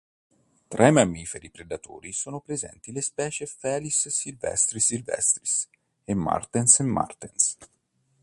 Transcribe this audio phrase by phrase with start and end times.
[0.67, 5.69] Tra i mammiferi predatori sono presenti le specie "Felis silvestris silvestris"
[6.03, 7.57] e "Martes martes".